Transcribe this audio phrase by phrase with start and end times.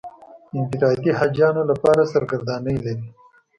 [0.57, 3.05] انفرادي حاجیانو لپاره سرګردانۍ لري.